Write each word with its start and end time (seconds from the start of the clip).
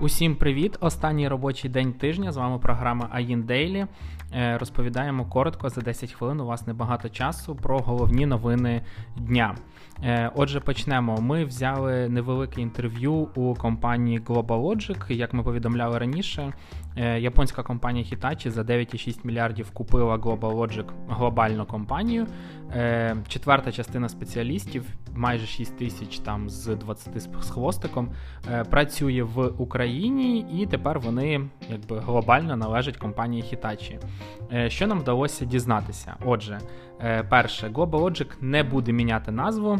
Усім 0.00 0.36
привіт! 0.36 0.76
Останній 0.80 1.28
робочий 1.28 1.70
день 1.70 1.92
тижня. 1.92 2.32
З 2.32 2.36
вами 2.36 2.58
програма 2.58 3.10
AIN 3.16 3.46
Daily. 3.46 3.86
Е, 4.34 4.58
розповідаємо 4.58 5.24
коротко 5.24 5.68
за 5.68 5.80
10 5.80 6.12
хвилин. 6.12 6.40
У 6.40 6.46
вас 6.46 6.66
небагато 6.66 7.08
часу 7.08 7.56
про 7.56 7.78
головні 7.78 8.26
новини 8.26 8.82
дня. 9.16 9.54
Е, 10.04 10.30
отже, 10.34 10.60
почнемо. 10.60 11.20
Ми 11.20 11.44
взяли 11.44 12.08
невелике 12.08 12.60
інтерв'ю 12.60 13.12
у 13.12 13.54
компанії 13.54 14.20
GlobalLogic. 14.20 15.12
Як 15.12 15.34
ми 15.34 15.42
повідомляли 15.42 15.98
раніше, 15.98 16.52
е, 16.96 17.20
японська 17.20 17.62
компанія 17.62 18.04
Hitachi 18.04 18.50
за 18.50 18.62
9,6 18.62 19.24
мільярдів 19.24 19.70
купила 19.70 20.16
GlobalLogic 20.16 20.86
глобальну 21.08 21.66
компанію. 21.66 22.26
Четверта 23.28 23.72
частина 23.72 24.08
спеціалістів, 24.08 24.84
майже 25.14 25.46
6 25.46 25.78
тисяч 25.78 26.18
там 26.18 26.50
з 26.50 26.76
20 26.76 27.20
з 27.20 27.50
хвостиком, 27.50 28.08
працює 28.70 29.22
в 29.22 29.46
Україні, 29.46 29.87
і 29.90 30.66
тепер 30.70 30.98
вони 30.98 31.40
якби 31.70 31.98
глобально 31.98 32.56
належать 32.56 32.96
компанії 32.96 33.42
Hitachi. 33.42 33.98
Е, 34.52 34.70
що 34.70 34.86
нам 34.86 35.00
вдалося 35.00 35.44
дізнатися? 35.44 36.16
Отже, 36.24 36.60
е, 37.00 37.22
перше, 37.22 37.68
GlobalLogic 37.68 38.28
не 38.40 38.62
буде 38.62 38.92
міняти 38.92 39.30
назву. 39.30 39.78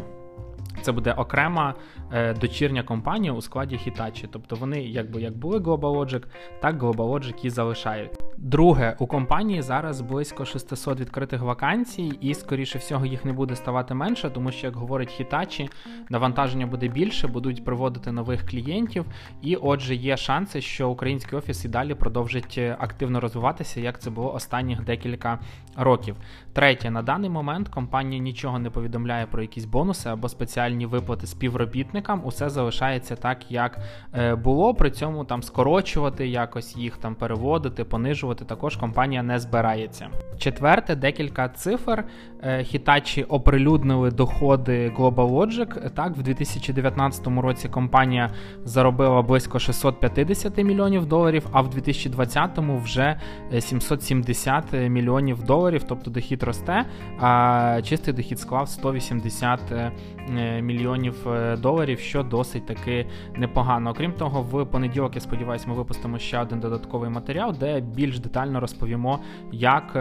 Це 0.81 0.91
буде 0.91 1.13
окрема 1.13 1.73
е, 2.13 2.33
дочірня 2.33 2.83
компанія 2.83 3.33
у 3.33 3.41
складі 3.41 3.75
Hitachi. 3.75 4.27
Тобто 4.31 4.55
вони, 4.55 4.81
якби 4.81 5.21
як 5.21 5.37
були 5.37 5.59
GlobalLogic, 5.59 6.23
так 6.61 6.83
GlobalLogic 6.83 7.45
і 7.45 7.49
залишають. 7.49 8.18
Друге, 8.41 8.95
у 8.99 9.07
компанії 9.07 9.61
зараз 9.61 10.01
близько 10.01 10.45
600 10.45 10.99
відкритих 10.99 11.41
вакансій, 11.41 12.07
і, 12.21 12.33
скоріше 12.33 12.77
всього, 12.77 13.05
їх 13.05 13.25
не 13.25 13.33
буде 13.33 13.55
ставати 13.55 13.93
менше, 13.93 14.29
тому 14.29 14.51
що, 14.51 14.67
як 14.67 14.75
говорить 14.75 15.21
Hitachi, 15.21 15.69
навантаження 16.09 16.67
буде 16.67 16.87
більше, 16.87 17.27
будуть 17.27 17.65
приводити 17.65 18.11
нових 18.11 18.49
клієнтів. 18.49 19.05
І, 19.41 19.55
отже, 19.55 19.95
є 19.95 20.17
шанси, 20.17 20.61
що 20.61 20.89
український 20.89 21.39
офіс 21.39 21.65
і 21.65 21.67
далі 21.67 21.93
продовжить 21.93 22.55
е, 22.57 22.77
активно 22.79 23.19
розвиватися, 23.19 23.81
як 23.81 24.01
це 24.01 24.09
було 24.09 24.33
останніх 24.33 24.83
декілька 24.83 25.39
років. 25.75 26.15
Третє, 26.53 26.91
на 26.91 27.01
даний 27.01 27.29
момент 27.29 27.69
компанія 27.69 28.21
нічого 28.21 28.59
не 28.59 28.69
повідомляє 28.69 29.25
про 29.25 29.41
якісь 29.41 29.65
бонуси 29.65 30.09
або 30.09 30.29
спеціальні 30.29 30.85
виплати 30.85 31.27
співробітникам. 31.27 32.21
Усе 32.25 32.49
залишається 32.49 33.15
так, 33.15 33.51
як 33.51 33.79
е, 34.13 34.35
було. 34.35 34.73
При 34.73 34.91
цьому 34.91 35.25
там 35.25 35.43
скорочувати 35.43 36.27
якось 36.27 36.77
їх 36.77 36.97
там 36.97 37.15
переводити, 37.15 37.83
понижувати 37.83 38.28
збільшувати 38.29 38.45
також 38.45 38.75
компанія 38.75 39.23
не 39.23 39.39
збирається. 39.39 40.09
Четверте, 40.37 40.95
декілька 40.95 41.49
цифр. 41.49 42.03
Е, 42.41 42.57
Hitachi 42.59 43.25
оприлюднили 43.29 44.11
доходи 44.11 44.91
GlobalLogic. 44.97 45.89
Так, 45.89 46.17
в 46.17 46.21
2019 46.21 47.27
році 47.27 47.69
компанія 47.69 48.29
заробила 48.65 49.21
близько 49.21 49.59
650 49.59 50.57
мільйонів 50.57 51.05
доларів, 51.05 51.47
а 51.51 51.61
в 51.61 51.69
2020 51.69 52.59
вже 52.83 53.19
770 53.59 54.73
мільйонів 54.73 55.43
доларів, 55.43 55.83
тобто 55.87 56.11
дохід 56.11 56.43
росте, 56.43 56.85
а 57.19 57.81
чистий 57.83 58.13
дохід 58.13 58.39
склав 58.39 58.69
180 58.69 59.59
е, 59.71 59.91
мільйонів 60.61 61.27
е, 61.27 61.57
доларів, 61.57 61.99
що 61.99 62.23
досить 62.23 62.65
таки 62.65 63.05
непогано. 63.35 63.89
Окрім 63.89 64.13
того, 64.13 64.41
в 64.41 64.65
понеділок, 64.65 65.15
я 65.15 65.21
сподіваюся, 65.21 65.65
ми 65.67 65.73
випустимо 65.73 66.19
ще 66.19 66.39
один 66.39 66.59
додатковий 66.59 67.09
матеріал, 67.09 67.55
де 67.59 67.79
більш 67.79 68.19
детально 68.19 68.59
розповімо, 68.59 69.19
як 69.51 69.93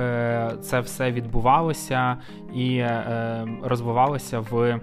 це 0.60 0.80
все 0.80 1.12
відбувалося 1.12 2.16
і 2.54 2.76
е, 2.76 3.46
розвивалося 3.62 4.40
в. 4.40 4.56
Е, 4.62 4.80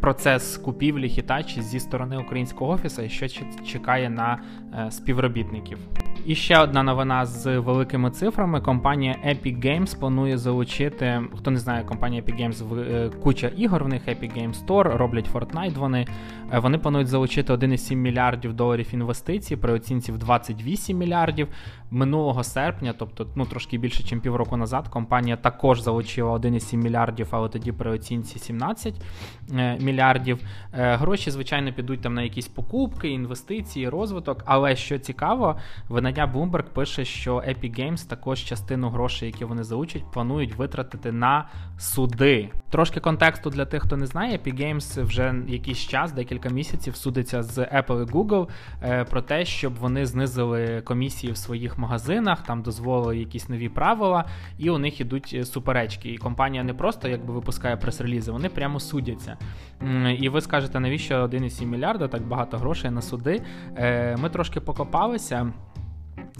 Процес 0.00 0.56
купівлі 0.56 1.08
Hitachi 1.08 1.62
зі 1.62 1.80
сторони 1.80 2.16
українського 2.16 2.72
офісу, 2.72 3.02
і 3.02 3.08
що 3.08 3.26
чекає 3.66 4.10
на 4.10 4.42
е, 4.74 4.90
співробітників. 4.90 5.78
І 6.26 6.34
ще 6.34 6.58
одна 6.58 6.82
новина 6.82 7.26
з 7.26 7.58
великими 7.58 8.10
цифрами. 8.10 8.60
Компанія 8.60 9.16
Epic 9.26 9.66
Games 9.66 9.98
планує 9.98 10.38
залучити. 10.38 11.22
Хто 11.38 11.50
не 11.50 11.58
знає, 11.58 11.84
компанія 11.84 12.22
Epic 12.22 12.40
Games 12.40 12.68
в 12.68 12.78
е, 12.78 13.10
куча 13.22 13.48
ігор. 13.48 13.84
В 13.84 13.88
них 13.88 14.08
Epic 14.08 14.38
Games 14.38 14.66
Store, 14.66 14.96
роблять 14.96 15.30
Fortnite. 15.32 15.74
Вони 15.74 16.06
е, 16.52 16.58
вони 16.58 16.78
планують 16.78 17.08
залучити 17.08 17.52
1,7 17.52 17.94
мільярдів 17.94 18.52
доларів 18.52 18.88
інвестицій 18.92 19.56
при 19.56 19.72
оцінці 19.72 20.12
в 20.12 20.18
28 20.18 20.98
мільярдів. 20.98 21.48
Минулого 21.90 22.44
серпня, 22.44 22.94
тобто 22.98 23.26
ну 23.36 23.46
трошки 23.46 23.78
більше, 23.78 24.14
ніж 24.14 24.22
півроку 24.22 24.56
назад, 24.56 24.88
компанія 24.88 25.36
також 25.36 25.80
залучила 25.80 26.32
1,7 26.32 26.76
мільярдів, 26.76 27.28
але 27.30 27.48
тоді 27.48 27.72
при 27.72 27.90
оцінці 27.90 28.38
17 28.38 28.94
е, 29.52 29.78
мільярдів. 29.80 30.38
Гроші, 30.72 31.30
звичайно, 31.30 31.72
підуть 31.72 32.00
там 32.00 32.14
на 32.14 32.22
якісь 32.22 32.48
покупки, 32.48 33.08
інвестиції, 33.08 33.88
розвиток. 33.88 34.42
Але 34.46 34.76
що 34.76 34.98
цікаво, 34.98 35.56
видання 36.02 36.32
Bloomberg 36.32 36.62
пише, 36.62 37.04
що 37.04 37.36
Epic 37.36 37.80
Games 37.80 38.08
також 38.08 38.40
частину 38.40 38.90
грошей, 38.90 39.26
які 39.28 39.44
вони 39.44 39.64
заучать, 39.64 40.04
планують 40.12 40.54
витратити 40.54 41.12
на 41.12 41.48
суди. 41.78 42.50
Трошки 42.70 43.00
контексту 43.00 43.50
для 43.50 43.64
тих, 43.64 43.82
хто 43.82 43.96
не 43.96 44.06
знає, 44.06 44.38
Epic 44.38 44.60
Games 44.60 45.04
вже 45.04 45.34
якийсь 45.48 45.78
час, 45.78 46.12
декілька 46.12 46.48
місяців, 46.48 46.96
судиться 46.96 47.42
з 47.42 47.58
Apple 47.58 48.02
і 48.02 48.04
Google 48.04 48.48
е, 48.82 49.04
про 49.04 49.22
те, 49.22 49.44
щоб 49.44 49.74
вони 49.74 50.06
знизили 50.06 50.82
комісії 50.84 51.32
в 51.32 51.36
своїх 51.36 51.78
магазинах, 51.78 52.42
там 52.42 52.62
дозволили 52.62 53.18
якісь 53.18 53.48
нові 53.48 53.68
правила, 53.68 54.24
і 54.58 54.70
у 54.70 54.78
них 54.78 55.00
ідуть 55.00 55.48
суперечки. 55.48 56.12
І 56.12 56.18
компанія 56.18 56.64
не 56.64 56.74
просто 56.74 57.08
якби 57.08 57.34
випускає 57.34 57.76
прес-релізи, 57.76 58.32
вони 58.32 58.48
прямо 58.48 58.80
судяться. 58.80 59.36
І 60.18 60.28
ви 60.28 60.40
скажете, 60.40 60.80
навіщо 60.80 61.14
1,7 61.14 61.66
мільярда, 61.66 62.08
так 62.08 62.22
багато 62.22 62.58
грошей 62.58 62.90
на 62.90 63.02
суди? 63.02 63.42
Е, 63.76 64.16
ми 64.16 64.30
трошки 64.30 64.60
покопалися. 64.60 65.52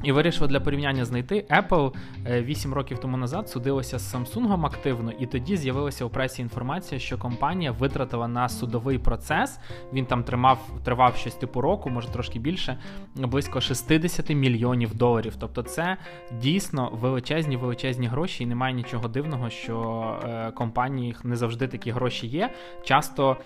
І 0.02 0.12
вирішив 0.12 0.48
для 0.48 0.60
порівняння 0.60 1.04
знайти 1.04 1.44
Apple 1.50 1.92
8 2.26 2.72
е, 2.72 2.74
років 2.74 2.98
тому 2.98 3.16
назад 3.16 3.48
судилося 3.48 3.98
з 3.98 4.14
Samsung 4.14 4.66
активно, 4.66 5.12
і 5.12 5.26
тоді 5.26 5.56
з'явилася 5.56 6.04
у 6.04 6.08
пресі 6.08 6.42
інформація, 6.42 7.00
що 7.00 7.18
компанія 7.18 7.72
витратила 7.72 8.28
на 8.28 8.48
судовий 8.48 8.98
процес. 8.98 9.58
Він 9.92 10.06
там 10.06 10.24
тримав 10.24 10.58
тривав 10.84 11.16
щось 11.16 11.34
типу 11.34 11.60
року, 11.60 11.90
може 11.90 12.08
трошки 12.08 12.38
більше, 12.38 12.78
близько 13.14 13.60
60 13.60 14.30
мільйонів 14.30 14.94
доларів. 14.94 15.34
Тобто, 15.38 15.62
це 15.62 15.96
дійсно 16.40 16.90
величезні 16.92 17.56
величезні 17.56 18.06
гроші, 18.06 18.44
і 18.44 18.46
немає 18.46 18.74
нічого 18.74 19.08
дивного, 19.08 19.50
що 19.50 20.16
е, 20.24 20.50
компанії 20.50 21.16
не 21.24 21.36
завжди 21.36 21.68
такі 21.68 21.90
гроші 21.90 22.26
є. 22.26 22.50
Часто 22.84 23.36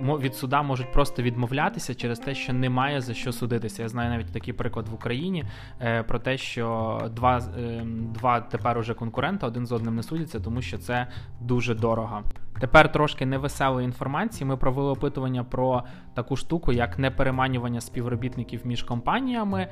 від 0.00 0.34
суда 0.34 0.62
можуть 0.62 0.92
просто 0.92 1.22
відмовлятися 1.22 1.94
через 1.94 2.18
те, 2.18 2.34
що 2.34 2.52
немає 2.52 3.00
за 3.00 3.14
що 3.14 3.32
судитися. 3.32 3.82
Я 3.82 3.88
знаю 3.88 4.10
навіть 4.10 4.32
такий 4.32 4.54
приклад 4.54 4.88
в 4.88 4.94
Україні. 4.94 5.44
Е, 5.86 6.02
про 6.02 6.18
те, 6.18 6.38
що 6.38 6.98
два 7.10 7.38
е, 7.58 7.86
два 8.14 8.40
тепер 8.40 8.78
уже 8.78 8.94
конкурента 8.94 9.46
один 9.46 9.66
з 9.66 9.72
одним 9.72 9.96
не 9.96 10.02
судяться, 10.02 10.40
тому 10.40 10.62
що 10.62 10.78
це 10.78 11.06
дуже 11.40 11.74
дорого. 11.74 12.22
Тепер 12.60 12.92
трошки 12.92 13.26
невеселої 13.26 13.84
інформації. 13.84 14.48
Ми 14.48 14.56
провели 14.56 14.90
опитування 14.90 15.44
про 15.44 15.82
таку 16.14 16.36
штуку, 16.36 16.72
як 16.72 16.98
непереманювання 16.98 17.80
співробітників 17.80 18.60
між 18.64 18.82
компаніями. 18.82 19.68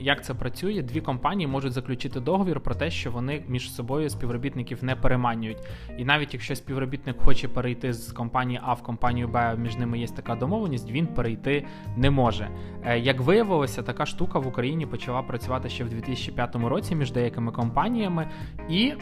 Як 0.00 0.24
це 0.24 0.34
працює? 0.34 0.82
Дві 0.82 1.00
компанії 1.00 1.46
можуть 1.46 1.72
заключити 1.72 2.20
договір 2.20 2.60
про 2.60 2.74
те, 2.74 2.90
що 2.90 3.10
вони 3.10 3.44
між 3.48 3.74
собою 3.74 4.10
співробітників 4.10 4.84
не 4.84 4.96
переманюють. 4.96 5.58
І 5.98 6.04
навіть 6.04 6.34
якщо 6.34 6.56
співробітник 6.56 7.22
хоче 7.22 7.48
перейти 7.48 7.92
з 7.92 8.12
компанії 8.12 8.60
А 8.62 8.72
в 8.72 8.82
компанію 8.82 9.28
Б, 9.28 9.56
між 9.56 9.76
ними 9.76 9.98
є 9.98 10.06
така 10.06 10.34
домовленість, 10.34 10.90
він 10.90 11.06
перейти 11.06 11.66
не 11.96 12.10
може. 12.10 12.48
Е, 12.84 12.98
як 12.98 13.20
виявилося, 13.20 13.82
така 13.82 14.06
штука 14.06 14.38
в 14.38 14.46
Україні 14.46 14.86
почала 14.86 15.22
працювати 15.22 15.37
ще 15.66 15.84
в 15.84 15.88
2005 15.88 16.56
році 16.56 16.94
між 16.94 17.12
деякими 17.12 17.52
компаніями, 17.52 18.28
і 18.68 18.92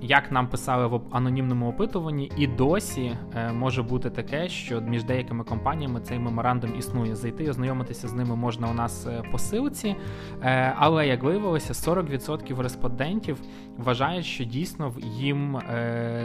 як 0.00 0.32
нам 0.32 0.48
писали 0.48 0.86
в 0.86 1.00
анонімному 1.10 1.68
опитуванні, 1.68 2.32
і 2.36 2.46
досі 2.46 3.16
е, 3.34 3.52
може 3.52 3.82
бути 3.82 4.10
таке, 4.10 4.48
що 4.48 4.80
між 4.80 5.04
деякими 5.04 5.44
компаніями 5.44 6.00
цей 6.00 6.18
меморандум 6.18 6.74
існує. 6.78 7.16
Зайти 7.16 7.44
і 7.44 7.50
ознайомитися 7.50 8.08
з 8.08 8.12
ними 8.12 8.36
можна 8.36 8.68
у 8.70 8.74
нас 8.74 9.06
е, 9.06 9.22
по 9.32 9.38
силці, 9.38 9.96
е, 10.42 10.74
але 10.76 11.06
як 11.06 11.22
виявилося, 11.22 11.72
40% 11.72 12.62
респондентів 12.62 13.40
вважають, 13.76 14.26
що 14.26 14.44
дійсно 14.44 14.94
їм 15.02 15.58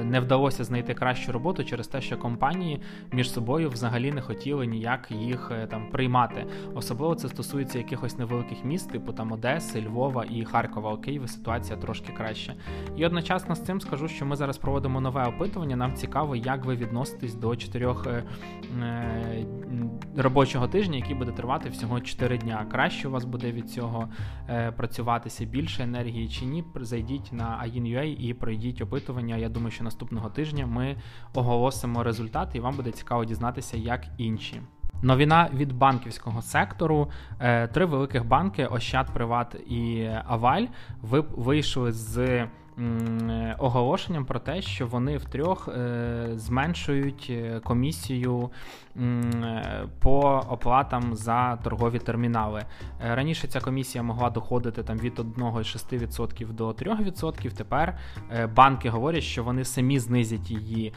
не 0.03 0.19
вдалося 0.19 0.63
знайти 0.63 0.93
кращу 0.93 1.31
роботу 1.31 1.63
через 1.63 1.87
те, 1.87 2.01
що 2.01 2.17
компанії 2.17 2.81
між 3.11 3.31
собою 3.31 3.69
взагалі 3.69 4.11
не 4.11 4.21
хотіли 4.21 4.67
ніяк 4.67 5.11
їх 5.11 5.51
там 5.69 5.89
приймати. 5.91 6.45
Особливо 6.75 7.15
це 7.15 7.29
стосується 7.29 7.77
якихось 7.77 8.17
невеликих 8.17 8.65
міст, 8.65 8.91
типу 8.91 9.13
там 9.13 9.31
Одеси, 9.31 9.54
Львова 9.75 10.25
і 10.25 10.45
Харкова. 10.45 10.93
У 10.93 10.97
Києві 10.97 11.27
ситуація 11.27 11.77
трошки 11.77 12.13
краще. 12.13 12.55
І 12.97 13.05
одночасно 13.05 13.55
з 13.55 13.63
цим 13.63 13.81
скажу, 13.81 14.07
що 14.07 14.25
ми 14.25 14.35
зараз 14.35 14.57
проводимо 14.57 15.01
нове 15.01 15.25
опитування. 15.25 15.75
Нам 15.75 15.93
цікаво, 15.93 16.35
як 16.35 16.65
ви 16.65 16.75
відноситесь 16.75 17.35
до 17.35 17.55
чотирьох 17.55 18.07
е, 18.07 18.23
е, 18.81 19.45
робочого 20.17 20.67
тижня, 20.67 20.97
який 20.97 21.15
буде 21.15 21.31
тривати 21.31 21.69
всього 21.69 21.99
4 21.99 22.37
дня. 22.37 22.65
Краще 22.71 23.07
у 23.07 23.11
вас 23.11 23.25
буде 23.25 23.51
від 23.51 23.69
цього 23.69 24.09
е, 24.49 24.71
працюватися 24.71 25.45
більше 25.45 25.83
енергії 25.83 26.29
чи 26.29 26.45
ні. 26.45 26.63
Зайдіть 26.75 27.33
на 27.33 27.63
AIN.ua 27.65 28.03
і 28.03 28.33
пройдіть 28.33 28.81
опитування. 28.81 29.37
Я 29.37 29.49
думаю, 29.49 29.71
що 29.71 29.83
наступного 29.83 30.29
тижня 30.29 30.65
ми 30.65 30.95
оголосимо 31.33 32.03
результати, 32.03 32.57
і 32.57 32.61
вам 32.61 32.75
буде 32.75 32.91
цікаво 32.91 33.25
дізнатися, 33.25 33.77
як 33.77 34.05
інші. 34.17 34.61
Новіна 35.01 35.49
від 35.53 35.73
банківського 35.73 36.41
сектору. 36.41 37.09
Три 37.73 37.85
великих 37.85 38.25
банки 38.25 38.65
Ощад, 38.65 39.07
Приват 39.13 39.55
і 39.55 40.09
Аваль 40.25 40.65
вийшли 41.35 41.91
з 41.91 42.45
оголошенням 43.57 44.25
про 44.25 44.39
те, 44.39 44.61
що 44.61 44.87
вони 44.87 45.17
втрьох 45.17 45.67
е, 45.67 46.27
зменшують 46.35 47.27
е, 47.29 47.59
комісію 47.63 48.49
по 49.99 50.43
оплатам 50.49 51.15
за 51.15 51.55
торгові 51.55 51.99
термінали. 51.99 52.65
Е, 53.05 53.15
раніше 53.15 53.47
ця 53.47 53.59
комісія 53.59 54.03
могла 54.03 54.29
доходити 54.29 54.83
там 54.83 54.97
від 54.97 55.19
1,6% 55.19 56.53
до 56.53 56.69
3%. 56.69 57.51
Тепер 57.51 57.97
банки 58.55 58.89
говорять, 58.89 59.23
що 59.23 59.43
вони 59.43 59.65
самі 59.65 59.99
знизять 59.99 60.51
її 60.51 60.93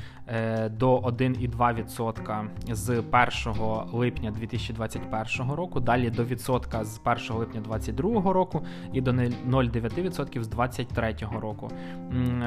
до 0.70 0.98
1,2% 0.98 2.48
з 2.74 3.02
1 3.46 3.62
липня 3.92 4.30
2021 4.30 5.52
року, 5.52 5.80
далі 5.80 6.10
до 6.10 6.24
відсотка 6.24 6.84
з 6.84 7.00
1 7.04 7.36
липня 7.36 7.60
2022 7.60 8.32
року 8.32 8.62
і 8.92 9.00
до 9.00 9.10
0,9% 9.10 10.42
з 10.42 10.48
2023 10.48 11.14
року. 11.40 11.67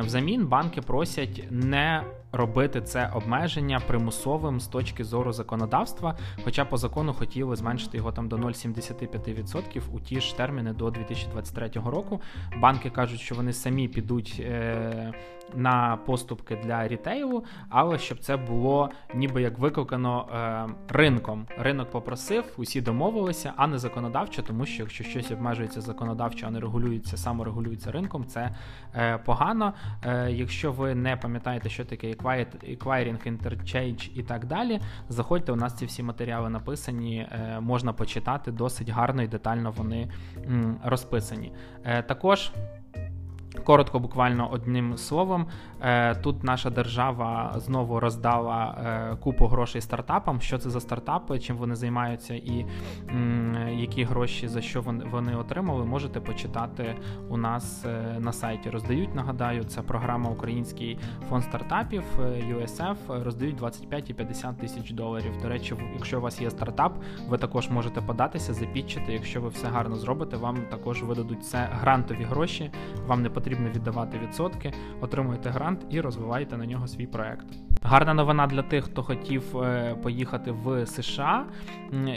Взамін 0.02 0.48
банки 0.48 0.82
просять 0.82 1.48
не 1.52 2.04
робити 2.32 2.82
це 2.82 3.12
обмеження 3.14 3.80
примусовим 3.88 4.60
з 4.60 4.68
точки 4.68 5.04
зору 5.04 5.34
законодавства, 5.34 6.18
хоча 6.44 6.66
по 6.66 6.78
закону 6.78 7.14
хотіли 7.14 7.56
зменшити 7.56 7.98
його 7.98 8.12
там 8.12 8.28
до 8.28 8.36
0,75% 8.36 9.82
у 9.94 10.00
ті 10.00 10.22
ж 10.22 10.38
терміни 10.38 10.74
до 10.74 10.90
2023 10.90 11.70
року. 11.86 12.22
Банки 12.58 12.90
кажуть, 12.90 13.20
що 13.20 13.36
вони 13.36 13.54
самі 13.54 13.88
підуть 13.88 14.42
е, 14.46 15.14
на 15.56 15.98
поступки 16.06 16.56
для 16.64 16.88
рітейлу, 16.88 17.44
але 17.70 17.98
щоб 17.98 18.20
це 18.20 18.38
було 18.38 18.90
ніби 19.14 19.42
як 19.42 19.60
викликано 19.60 20.28
е, 20.34 20.74
ринком. 20.90 21.48
Ринок 21.58 21.92
попросив, 21.92 22.44
усі 22.58 22.82
домовилися, 22.82 23.54
а 23.56 23.68
не 23.68 23.78
законодавчо, 23.78 24.42
тому 24.42 24.66
що 24.66 24.84
якщо 24.84 25.04
щось 25.04 25.32
обмежується 25.32 25.82
законодавчо, 25.82 26.48
а 26.48 26.52
не 26.52 26.60
регулюється, 26.60 27.18
саморегулюється 27.18 27.92
ринком, 27.92 28.26
це 28.26 28.56
е, 28.96 29.18
погано. 29.18 29.74
Якщо 30.30 30.72
ви 30.72 30.96
не 30.96 31.18
пам'ятаєте, 31.18 31.70
що 31.70 31.86
таке 31.86 32.10
acquiring, 32.24 33.38
interchange 33.38 34.12
і 34.16 34.24
так 34.24 34.46
далі, 34.46 34.80
заходьте, 35.10 35.52
у 35.52 35.56
нас 35.56 35.74
ці 35.78 35.86
всі 35.86 36.04
матеріали 36.04 36.50
написані, 36.50 37.28
е, 37.32 37.60
можна 37.60 37.94
почитати 37.94 38.52
досить 38.52 38.90
гарно 38.90 39.24
і 39.24 39.28
детально 39.28 39.72
вони 39.72 40.12
розписані. 40.84 41.54
Е, 41.84 42.02
також. 42.02 42.52
Коротко, 43.64 44.00
буквально 44.00 44.52
одним 44.52 44.98
словом, 44.98 45.46
е, 45.82 46.16
тут 46.16 46.44
наша 46.44 46.70
держава 46.70 47.54
знову 47.58 48.00
роздала 48.00 48.78
е, 48.86 49.16
купу 49.16 49.46
грошей 49.46 49.82
стартапам. 49.82 50.42
Що 50.42 50.58
це 50.58 50.70
за 50.70 50.80
стартапи, 50.80 51.40
чим 51.40 51.58
вони 51.58 51.76
займаються, 51.76 52.34
і 52.34 52.66
які 53.72 54.04
гроші 54.04 54.48
за 54.48 54.62
що 54.62 54.82
вони 55.12 55.36
отримали, 55.36 55.86
можете 55.86 56.20
почитати 56.20 56.96
у 57.30 57.38
нас 57.38 57.86
е, 57.86 58.20
на 58.20 58.34
сайті. 58.34 58.70
Роздають, 58.70 59.16
нагадаю, 59.16 59.64
це 59.64 59.82
програма 59.82 60.30
Український 60.30 60.98
фонд 61.30 61.44
стартапів 61.44 62.04
USF, 62.50 63.24
роздають 63.24 63.56
25 63.56 64.10
і 64.10 64.14
50 64.14 64.58
тисяч 64.58 64.92
доларів. 64.92 65.32
До 65.42 65.50
речі, 65.50 65.76
якщо 65.94 66.18
у 66.18 66.22
вас 66.22 66.42
є 66.42 66.50
стартап, 66.50 66.94
ви 67.28 67.38
також 67.38 67.70
можете 67.70 68.02
податися, 68.02 68.54
запітчити. 68.54 69.14
Якщо 69.14 69.42
ви 69.42 69.50
все 69.50 69.68
гарно 69.68 69.96
зробите, 69.96 70.38
вам 70.38 70.58
також 70.72 71.04
видадуть 71.04 71.46
це 71.46 71.70
грантові 71.72 72.24
гроші. 72.24 72.72
Вам 73.08 73.22
не 73.22 73.30
потрібно 73.30 73.51
потрібно 73.52 73.72
віддавати 73.74 74.20
відсотки, 74.20 74.74
отримуєте 75.02 75.50
грант 75.50 75.86
і 75.90 76.02
розвиваєте 76.02 76.58
на 76.58 76.66
нього 76.66 76.88
свій 76.88 77.08
проект. 77.08 77.48
Гарна 77.84 78.14
новина 78.14 78.48
для 78.48 78.62
тих, 78.62 78.86
хто 78.86 79.04
хотів 79.04 79.58
е, 79.58 79.96
поїхати 80.04 80.52
в 80.52 80.86
США. 80.86 81.46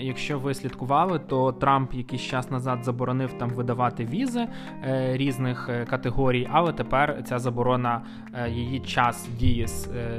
Якщо 0.00 0.38
ви 0.38 0.54
слідкували, 0.54 1.18
то 1.18 1.52
Трамп 1.52 1.94
якийсь 1.94 2.22
час 2.22 2.50
назад 2.50 2.84
заборонив 2.84 3.32
там 3.32 3.50
видавати 3.50 4.04
візи 4.04 4.48
е, 4.84 5.16
різних 5.16 5.68
е, 5.68 5.84
категорій, 5.84 6.48
але 6.52 6.72
тепер 6.72 7.22
ця 7.24 7.38
заборона 7.38 8.02
її 8.48 8.80
час 8.80 9.28
дії 9.38 9.66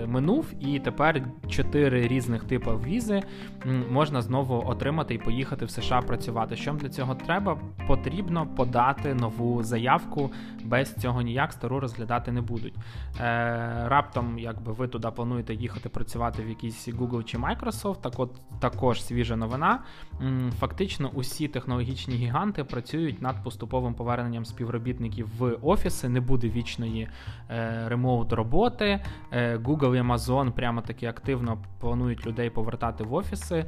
минув, 0.07 0.53
і 0.59 0.79
тепер 0.79 1.21
чотири 1.49 2.07
різних 2.07 2.43
типи 2.43 2.71
візи 2.71 3.21
можна 3.89 4.21
знову 4.21 4.63
отримати 4.65 5.13
і 5.13 5.17
поїхати 5.17 5.65
в 5.65 5.69
США 5.69 6.01
працювати. 6.01 6.55
Що 6.55 6.71
для 6.71 6.89
цього 6.89 7.15
треба? 7.15 7.57
Потрібно 7.87 8.47
подати 8.55 9.13
нову 9.13 9.63
заявку. 9.63 10.31
Без 10.63 10.95
цього 10.95 11.21
ніяк 11.21 11.53
стару 11.53 11.79
розглядати 11.79 12.31
не 12.31 12.41
будуть. 12.41 12.73
Раптом, 13.85 14.39
якби 14.39 14.71
ви 14.71 14.87
туди 14.87 15.07
плануєте 15.15 15.34
плануєте 15.35 15.53
їхати 15.53 15.89
працювати 15.89 16.43
в 16.43 16.49
якийсь 16.49 16.87
Google 16.89 17.23
чи 17.23 17.37
Microsoft, 17.37 18.01
так 18.01 18.19
от 18.19 18.31
також 18.59 19.03
свіжа 19.03 19.35
новина. 19.35 19.83
Фактично, 20.59 21.11
усі 21.13 21.47
технологічні 21.47 22.15
гіганти 22.15 22.63
працюють 22.63 23.21
над 23.21 23.43
поступовим 23.43 23.93
поверненням 23.93 24.45
співробітників 24.45 25.29
в 25.37 25.57
офіси. 25.61 26.09
Не 26.09 26.19
буде 26.19 26.49
вічної 26.49 27.09
е, 27.49 27.89
ремоут 27.89 28.33
роботи. 28.33 29.03
Е, 29.31 29.57
Google 29.57 29.95
і 29.95 30.01
Amazon 30.01 30.51
прямо 30.51 30.81
таки 30.81 31.05
активно 31.05 31.57
планують 31.79 32.27
людей 32.27 32.49
повертати 32.49 33.03
в 33.03 33.13
офіси. 33.13 33.65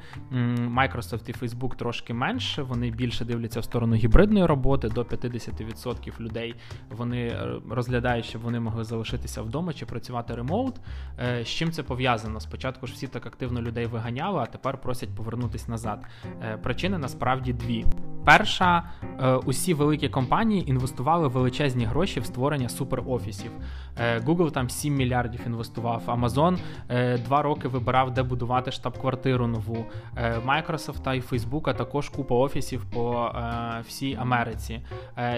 Microsoft 0.75 1.29
і 1.29 1.33
Facebook 1.33 1.75
трошки 1.75 2.13
менше. 2.13 2.61
Вони 2.61 2.91
більше 2.91 3.25
дивляться 3.25 3.59
в 3.59 3.63
сторону 3.63 3.95
гібридної 3.95 4.45
роботи. 4.45 4.89
До 4.89 5.03
50% 5.03 6.19
людей 6.19 6.55
вони 6.89 7.27
е, 7.27 7.61
розглядають, 7.69 8.25
щоб 8.25 8.41
вони 8.41 8.59
могли 8.59 8.83
залишитися 8.83 9.41
вдома 9.41 9.73
чи 9.73 9.85
працювати 9.85 10.35
ремоут 10.35 10.75
чим 11.57 11.71
це 11.71 11.83
пов'язано? 11.83 12.39
Спочатку 12.39 12.87
ж 12.87 12.93
всі 12.93 13.07
так 13.07 13.25
активно 13.25 13.61
людей 13.61 13.85
виганяли, 13.85 14.39
а 14.39 14.45
тепер 14.45 14.77
просять 14.77 15.15
повернутися 15.15 15.71
назад. 15.71 16.05
Е, 16.43 16.57
причини 16.57 16.97
насправді 16.97 17.53
дві. 17.53 17.85
Перша, 18.25 18.83
е, 19.19 19.33
усі 19.33 19.73
великі 19.73 20.09
компанії 20.09 20.69
інвестували 20.69 21.27
величезні 21.27 21.85
гроші 21.85 22.19
в 22.19 22.25
створення 22.25 22.69
суперофісів. 22.69 23.51
Е, 23.97 24.19
Google 24.19 24.51
там 24.51 24.69
7 24.69 24.95
мільярдів 24.95 25.39
інвестував, 25.45 26.03
Amazon 26.07 26.57
2 27.23 27.41
роки 27.41 27.67
вибирав, 27.67 28.13
де 28.13 28.23
будувати 28.23 28.71
штаб-квартиру 28.71 29.47
нову. 29.47 29.85
Microsoft 30.45 31.03
та 31.03 31.13
і 31.13 31.21
Facebook 31.21 31.77
також 31.77 32.09
купа 32.09 32.35
офісів 32.35 32.85
по 32.93 33.31
всій 33.87 34.15
Америці. 34.15 34.81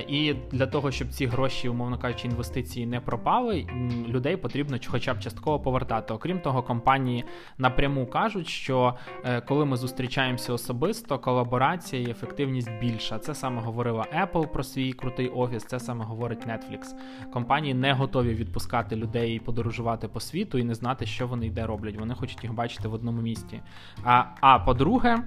І 0.08 0.36
для 0.52 0.68
того, 0.68 0.92
щоб 0.92 1.10
ці 1.10 1.26
гроші, 1.26 1.70
умовно 1.70 1.98
кажучи, 1.98 2.28
інвестиції 2.28 2.86
не 2.86 3.00
пропали, 3.00 3.68
людей 4.08 4.38
потрібно 4.38 4.78
хоча 4.88 5.14
б 5.14 5.20
частково 5.20 5.60
повертати 5.60 6.09
багато. 6.10 6.16
Окрім 6.16 6.40
того, 6.40 6.64
компанії 6.64 7.26
напряму 7.58 8.08
кажуть, 8.08 8.48
що 8.48 8.96
е, 9.26 9.42
коли 9.42 9.66
ми 9.66 9.78
зустрічаємося 9.78 10.54
особисто, 10.54 11.20
колаборація 11.20 12.02
і 12.02 12.12
ефективність 12.12 12.72
більша. 12.82 13.20
Це 13.20 13.36
саме 13.36 13.62
говорила 13.62 14.06
Apple 14.14 14.48
про 14.48 14.64
свій 14.64 14.94
крутий 14.94 15.28
офіс, 15.28 15.66
це 15.66 15.80
саме 15.80 16.06
говорить 16.06 16.48
Netflix. 16.48 16.96
Компанії 17.34 17.74
не 17.74 17.94
готові 17.94 18.34
відпускати 18.34 18.96
людей 18.96 19.36
і 19.36 19.40
подорожувати 19.40 20.08
по 20.08 20.20
світу 20.20 20.58
і 20.58 20.64
не 20.64 20.76
знати, 20.76 21.06
що 21.06 21.28
вони 21.28 21.46
йде 21.46 21.66
роблять. 21.66 21.98
Вони 22.00 22.16
хочуть 22.16 22.44
їх 22.44 22.54
бачити 22.54 22.88
в 22.88 22.94
одному 22.94 23.22
місті. 23.22 23.62
А, 24.04 24.24
А 24.42 24.60
по-друге, 24.60 25.24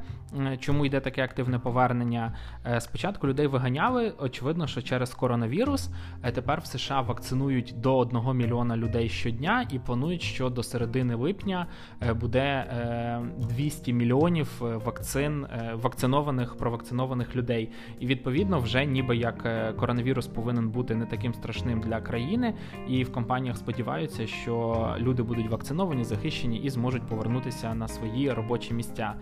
чому 0.58 0.86
йде 0.86 1.00
таке 1.00 1.24
активне 1.24 1.58
повернення? 1.58 2.32
Е, 2.66 2.80
спочатку 2.80 3.26
людей 3.26 3.46
виганяли. 3.46 4.14
Очевидно, 4.18 4.66
що 4.66 4.82
через 4.82 5.14
коронавірус 5.14 5.90
е, 6.22 6.32
тепер 6.32 6.60
в 6.60 6.66
США 6.66 7.00
вакцинують 7.00 7.74
до 7.76 7.98
1 7.98 8.36
мільйона 8.36 8.76
людей 8.76 9.08
щодня 9.08 9.66
і 9.70 9.78
планують, 9.78 10.22
що 10.22 10.50
до 10.50 10.62
середини 10.72 11.14
липня 11.14 11.66
е, 12.02 12.12
буде 12.12 12.66
200 13.36 13.92
мільйонів 13.92 14.48
вакцин 14.60 15.46
вакцинованих 15.74 16.56
провакцинованих 16.56 17.36
людей. 17.36 17.70
І 18.00 18.06
відповідно 18.06 18.58
вже 18.58 18.84
ніби 18.84 19.16
як 19.16 19.42
коронавірус 19.76 20.26
повинен 20.26 20.70
бути 20.70 20.94
не 20.94 21.06
таким 21.06 21.34
страшним 21.34 21.80
для 21.80 22.00
країни. 22.00 22.54
І 22.88 23.04
в 23.04 23.12
компаніях 23.12 23.56
сподіваються, 23.56 24.26
що 24.26 24.86
люди 24.98 25.22
будуть 25.22 25.50
вакциновані, 25.50 26.04
захищені 26.04 26.58
і 26.58 26.70
зможуть 26.70 27.02
повернутися 27.02 27.74
на 27.74 27.88
свої 27.88 28.32
робочі 28.32 28.74
місця. 28.74 29.14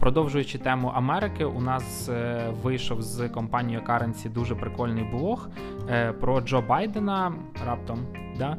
Продовжуючи 0.00 0.58
тему 0.58 0.92
Америки, 0.94 1.44
у 1.44 1.60
нас 1.60 2.08
е, 2.08 2.50
вийшов 2.62 3.02
з 3.02 3.28
компанією 3.28 3.84
Currency 3.86 4.32
дуже 4.32 4.54
прикольний 4.54 5.04
блог 5.04 5.48
е, 5.88 6.12
про 6.12 6.40
Джо 6.40 6.60
Байдена. 6.68 7.32
Раптом 7.66 8.23
да 8.38 8.56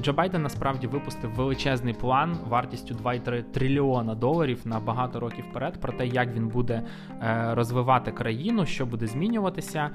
Джо 0.00 0.12
Байден 0.12 0.42
насправді 0.42 0.86
випустив 0.86 1.30
величезний 1.30 1.94
план 1.94 2.38
вартістю 2.48 2.94
2,3 2.94 3.42
трильйона 3.42 4.14
доларів 4.14 4.60
на 4.64 4.80
багато 4.80 5.20
років 5.20 5.44
вперед. 5.50 5.80
Про 5.80 5.92
те, 5.92 6.06
як 6.06 6.34
він 6.34 6.48
буде 6.48 6.82
е, 7.22 7.54
розвивати 7.54 8.12
країну, 8.12 8.66
що 8.66 8.86
буде 8.86 9.06
змінюватися, 9.06 9.90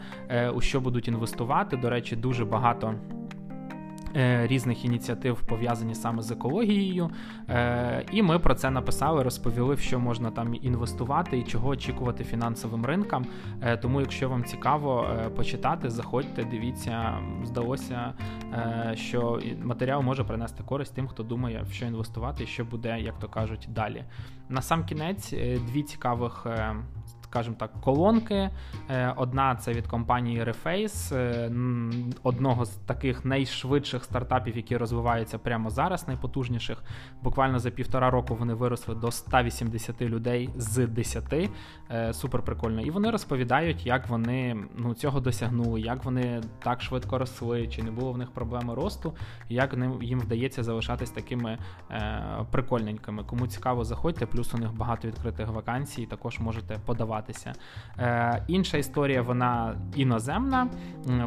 у 0.54 0.62
що 0.62 0.82
будуть 0.82 1.08
інвестувати. 1.08 1.78
До 1.78 1.90
речі, 1.90 2.16
дуже 2.16 2.46
багато. 2.46 2.96
Е, 4.16 4.48
різних 4.48 4.86
ініціатив 4.86 5.42
пов'язані 5.42 5.96
саме 5.96 6.22
з 6.22 6.32
екологією, 6.32 7.10
е, 7.50 8.06
і 8.12 8.22
ми 8.22 8.40
про 8.40 8.56
це 8.56 8.70
написали, 8.70 9.24
розповіли, 9.24 9.76
в 9.76 9.80
що 9.80 10.00
можна 10.00 10.32
там 10.32 10.56
інвестувати 10.62 11.38
і 11.38 11.44
чого 11.44 11.70
очікувати 11.70 12.24
фінансовим 12.24 12.86
ринкам. 12.86 13.26
Е, 13.62 13.78
тому, 13.78 14.02
якщо 14.02 14.30
вам 14.30 14.44
цікаво 14.44 15.08
почитати, 15.36 15.90
заходьте, 15.90 16.44
дивіться, 16.44 17.18
здалося, 17.44 18.14
що 18.94 19.42
матеріал 19.64 20.02
може 20.02 20.24
принести 20.24 20.64
користь 20.64 20.96
тим, 20.96 21.08
хто 21.08 21.24
думає, 21.24 21.66
в 21.70 21.74
що 21.74 21.86
інвестувати 21.86 22.44
і 22.44 22.48
що 22.48 22.66
буде, 22.66 23.00
як 23.00 23.20
то 23.20 23.28
кажуть, 23.28 23.68
далі. 23.76 24.04
На 24.50 24.62
сам 24.62 24.86
кінець 24.86 25.34
дві 25.68 25.84
цікавих 25.84 26.48
скажімо 27.30 27.56
так, 27.60 27.82
колонки. 27.82 28.50
Е, 28.90 29.14
одна 29.18 29.56
це 29.56 29.74
від 29.74 29.88
компанії 29.88 30.44
Reface, 30.44 31.16
е, 31.16 31.52
одного 32.24 32.66
з 32.66 32.70
таких 32.70 33.26
найшвидших 33.26 34.04
стартапів, 34.04 34.58
які 34.58 34.78
розвиваються 34.78 35.38
прямо 35.38 35.70
зараз, 35.70 36.08
найпотужніших. 36.08 36.84
Буквально 37.24 37.60
за 37.60 37.72
півтора 37.72 38.10
року 38.10 38.36
вони 38.36 38.54
виросли 38.54 38.96
до 38.96 39.12
180 39.12 40.02
людей 40.02 40.50
з 40.56 40.88
10. 40.88 41.50
Е, 41.92 42.14
супер 42.14 42.42
прикольно. 42.42 42.82
І 42.82 42.90
вони 42.90 43.12
розповідають, 43.12 43.86
як 43.86 44.08
вони 44.08 44.58
ну, 44.78 44.94
цього 44.94 45.20
досягнули, 45.20 45.82
як 45.82 46.04
вони 46.04 46.42
так 46.60 46.82
швидко 46.82 47.18
росли, 47.18 47.68
чи 47.68 47.84
не 47.84 47.92
було 47.92 48.12
в 48.12 48.18
них 48.18 48.32
проблеми 48.32 48.76
росту, 48.76 49.14
як 49.50 49.76
їм 50.02 50.20
вдається 50.20 50.64
залишатись 50.64 51.12
такими 51.12 51.58
прикольненькими. 52.52 53.24
Кому 53.24 53.48
цікаво, 53.48 53.84
заходьте, 53.84 54.26
плюс 54.26 54.54
у 54.54 54.58
них 54.58 54.74
багато 54.74 55.08
відкритих 55.08 55.48
вакансій, 55.48 56.06
також 56.06 56.40
можете 56.40 56.80
подавати 56.86 57.19
розвиватися. 57.20 57.54
Е, 58.00 58.44
Інша 58.48 58.78
історія, 58.78 59.22
вона 59.22 59.76
іноземна 59.96 60.68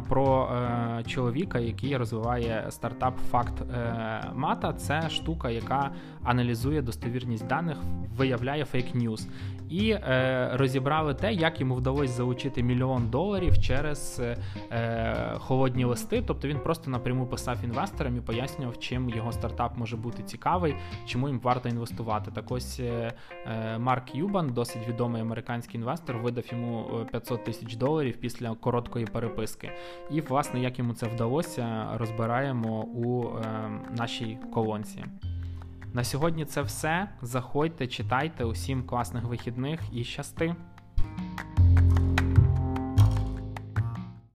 про 0.08 0.48
е, 0.52 1.04
чоловіка, 1.06 1.58
який 1.58 1.96
розвиває 1.96 2.66
стартап 2.70 3.18
Факт 3.30 3.54
е, 3.60 4.30
Мата. 4.34 4.72
Це 4.72 5.10
штука, 5.10 5.50
яка 5.50 5.90
аналізує 6.24 6.82
достовірність 6.82 7.46
даних, 7.46 7.76
виявляє 8.16 8.64
фейк 8.64 8.94
ньюс. 8.94 9.28
І 9.72 9.90
е, 9.90 10.50
розібрали 10.52 11.14
те, 11.14 11.32
як 11.32 11.60
йому 11.60 11.74
вдалося 11.74 12.12
залучити 12.12 12.62
мільйон 12.62 13.10
доларів 13.10 13.58
через 13.58 14.22
е, 14.70 15.34
холодні 15.38 15.84
листи. 15.84 16.22
Тобто 16.26 16.48
він 16.48 16.58
просто 16.58 16.90
напряму 16.90 17.26
писав 17.26 17.56
інвесторам 17.64 18.16
і 18.16 18.20
пояснював, 18.20 18.78
чим 18.78 19.10
його 19.10 19.32
стартап 19.32 19.78
може 19.78 19.96
бути 19.96 20.22
цікавий, 20.22 20.74
чому 21.06 21.28
їм 21.28 21.40
варто 21.40 21.68
інвестувати. 21.68 22.30
Так 22.30 22.50
ось 22.50 22.80
е, 22.80 23.12
е 23.46 23.78
Марк 23.78 24.14
Юбан, 24.14 24.52
досить 24.52 24.88
відомий 24.88 25.22
американський 25.22 25.80
інвестор, 25.82 26.18
видав 26.18 26.44
йому 26.50 27.06
500 27.10 27.40
е, 27.40 27.44
тисяч 27.44 27.76
доларів 27.76 28.16
після 28.20 28.54
короткої 28.54 29.06
переписки. 29.06 29.70
І, 30.10 30.20
власне, 30.20 30.60
як 30.60 30.78
йому 30.78 30.94
це 30.94 31.06
вдалося, 31.06 31.88
розбираємо 31.94 32.82
у 32.82 33.26
е, 33.26 33.70
нашій 33.96 34.38
колонці. 34.54 35.04
На 35.92 36.04
сьогодні 36.04 36.44
це 36.44 36.62
все. 36.62 37.08
Заходьте, 37.22 37.86
читайте, 37.86 38.44
усім 38.44 38.82
класних 38.82 39.24
вихідних 39.24 39.80
і 39.92 40.04
щасти! 40.04 40.54